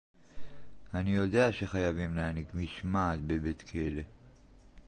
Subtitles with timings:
[0.93, 4.01] אני יודע שחייבים להנהיג משמעת בבית-כלא